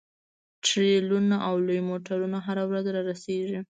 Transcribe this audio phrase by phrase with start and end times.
[0.65, 3.59] ټریلرونه او لوی موټرونه هره ورځ رارسیږي